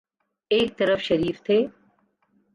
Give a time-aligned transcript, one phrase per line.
[0.51, 1.67] ایک طرف شریف تھے۔